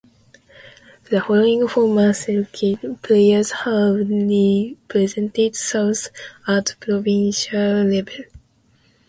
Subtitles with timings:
[1.11, 6.07] The following former Selkirk players have represented South
[6.47, 8.25] at provincial level.